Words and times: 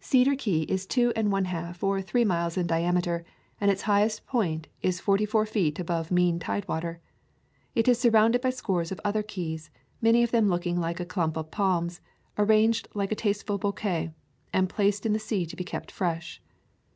Cedar 0.00 0.34
Key 0.34 0.62
is 0.62 0.84
two 0.84 1.12
and 1.14 1.30
one 1.30 1.44
half 1.44 1.84
or 1.84 2.02
three 2.02 2.24
miles 2.24 2.56
in 2.56 2.66
diameter 2.66 3.24
and 3.60 3.70
its 3.70 3.82
highest 3.82 4.26
point 4.26 4.66
is 4.82 4.98
forty 4.98 5.24
four— 5.24 5.42
A 5.42 5.46
Thousand 5.46 5.56
Mile 5.58 5.62
Walk 5.68 5.74
feet 5.74 5.78
above 5.80 6.10
mean 6.10 6.38
tide 6.40 6.66
water. 6.66 7.00
It 7.76 7.86
is 7.86 7.96
surrounded 7.96 8.40
by 8.40 8.50
scores 8.50 8.90
of 8.90 9.00
other 9.04 9.22
keys, 9.22 9.70
many 10.02 10.24
of 10.24 10.32
them 10.32 10.48
looking 10.48 10.80
like 10.80 10.98
a 10.98 11.06
clump 11.06 11.36
of 11.36 11.52
palms, 11.52 12.00
arranged 12.36 12.88
like 12.94 13.12
a 13.12 13.14
tasteful 13.14 13.58
bouquet, 13.58 14.10
and 14.52 14.68
placed 14.68 15.06
in 15.06 15.12
the 15.12 15.20
sea 15.20 15.46
to 15.46 15.54
be 15.54 15.62
kept 15.62 15.92
fresh. 15.92 16.42